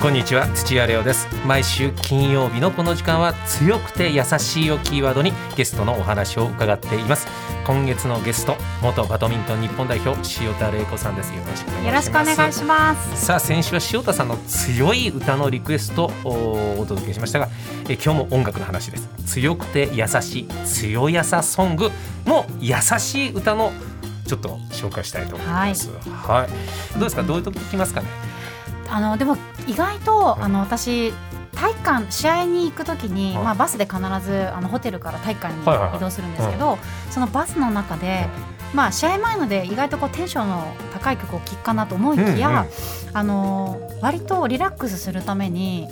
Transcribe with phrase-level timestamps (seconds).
[0.00, 1.26] こんにちは土屋レオです。
[1.44, 7.26] 毎週金曜日のこの時間は強くて優しいをキーワードにゲストのお話を伺っています。
[7.66, 11.34] 今月のゲスト元バドミントン日本代表塩田玲子さんです。
[11.34, 11.86] よろしくお願いします。
[11.86, 13.26] よろしくお願いします。
[13.26, 17.48] さあ先週は塩田さんの強い歌のリクエストをお届けしましたが
[17.88, 19.08] え今日も音楽の話です。
[19.26, 21.90] 強くて優しい強やさソング
[22.24, 23.72] の優しい歌の
[24.28, 25.90] ちょっと紹介したいと思います。
[26.08, 27.24] はい、どうですか？
[27.24, 28.06] どういう時聞きますかね？
[28.90, 29.36] あのでも
[29.68, 31.12] 意外と、うんあの私
[31.54, 33.44] 体育館試合に行くときに、はい。
[33.46, 36.78] まあ、バスで必ずあのホテルから体育館に移動するんですけど、
[37.10, 38.28] そのバスの中で、
[38.74, 42.66] まあ、試合前ので意外とこうテンションの高い曲を聴くかなと思いきや、うんうん
[43.14, 45.88] あの割とリラックスするために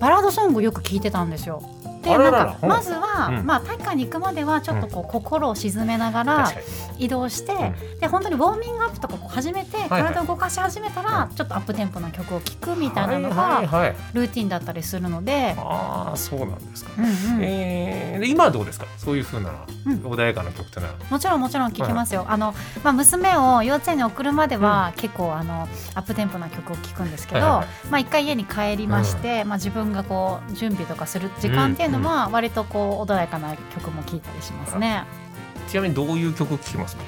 [0.00, 1.62] バラードソングをよく聴いてたんですよ。
[2.02, 3.46] でなんかまずは、うん。
[3.46, 6.52] まあ、体育館に行くまではちょっとこう、心を沈めながら
[6.96, 7.74] 移動して、ん。
[8.00, 13.96] で本当にウォーミングアップとかこう始めてはい体を動かし始めたら、ちょっとアップテンポな曲を聴くみたいなのはいはいがはい。
[14.12, 17.12] ルーティンだったりするので、ああそうなんですか、うんうん。
[17.42, 18.86] えーで今はどうですか？
[18.96, 19.50] そういう風な
[19.86, 19.94] うん。
[19.98, 27.58] 穏やかな曲というのは、もちろんもちろん聴きますよ、あのまあ、娘を幼稚園に送るまでは、結構あのアップテンポな曲を聴くんですけど、はいはい。
[27.58, 35.04] はいまあ、一回家に帰りまして、まあ、自分がこう準備とかする時間っていうのは割とこう穏やかな曲も聴いたりしますね。
[35.68, 37.02] ちなみにどういう曲聴きますか？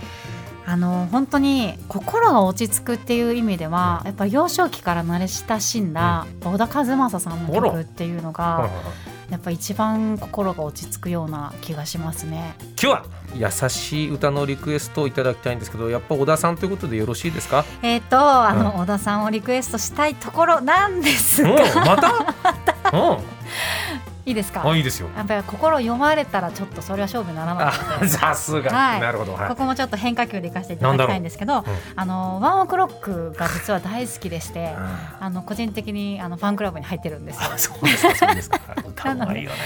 [0.67, 8.71] あの本当に心が落ち着くっていう意味ではやっぱ幼少期から慣れ親しんだ小田和正さんの曲っていうのはいが
[9.31, 12.55] やっぱ一番心が落ち着くような気がしますね。
[12.61, 13.05] 今日は
[13.63, 17.65] 優しい歌のリクエストをいただきたいんですけどやっぱ小田さんということでよろしいですか？
[17.83, 22.09] えっ、とあの、小田さんをリクエストしたいところなんですうんがまた。
[22.93, 23.15] う。
[23.15, 23.19] ん
[24.31, 24.63] いいですか？
[24.65, 25.09] あいいですよ。
[25.17, 28.09] やっぱり心読まれたらちょっとそれは勝負にならないのあで。
[28.09, 29.01] さすが、はい。
[29.01, 29.49] なるほど、はい。
[29.49, 31.65] ここもちょっと変化球でいかせていただきたいんですけど、
[31.97, 34.75] あのワンオクロックが実は大好きでして、
[35.21, 38.61] あの個人的にあのファンクラブに入ってるんですそうですかそうですか。
[38.89, 39.57] 歌うま いよね。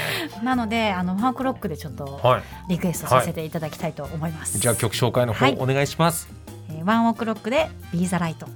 [0.43, 4.57] なのであのワンオクロックでちょっとはいリクエストさせていただきたいと思います。
[4.57, 5.57] じゃあ曲紹介の方はい。
[5.59, 6.27] お願いします、
[6.69, 8.47] えーワンオクロックでビーザライト。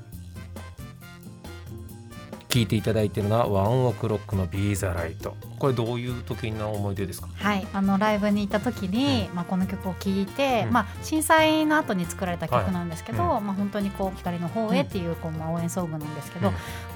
[2.49, 7.27] 聞いていただいているのはワンオクロックのビーザライトこれどういう時の思い出ですか？
[7.35, 10.73] はい、あのライブに行った時に、まあこの曲を聴いて、うん。
[10.73, 16.53] まあ震災の後に作られた曲なんですけど、はいまあ本当にこう光の方へっていうこうまあ応援ソングなんですけど、うん。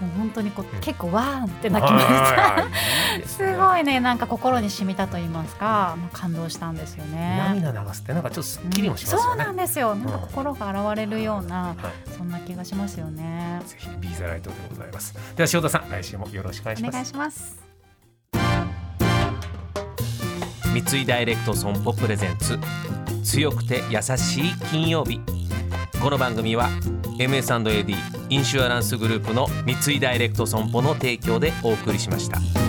[0.08, 0.78] もう本当にこうん。
[0.78, 2.64] う結構わーんって泣きました。
[3.28, 7.38] すごいねなんか心に染みたと言いますか、まあ感動したんですよね。
[7.50, 9.96] 涙流すってなんかちょっとすっきりもしますよね、そうなんですよ。
[9.96, 11.76] なんかうん心が洗われるような、はい。
[12.18, 13.62] そんな気がしますよね。
[13.66, 15.14] ぜひビーザライトでございます。
[15.36, 16.90] では塩田さん来週もよろしくお願いします。
[16.90, 17.63] お願いします。
[20.74, 22.58] 三井ダイレクト損保プレゼンツ
[23.24, 25.22] 強くて優しい金曜日
[26.02, 26.70] この番組は
[27.20, 27.96] MS&AD
[28.30, 32.63] インシュアランスグループの三井ダイレクト損保の提供でお送りしました。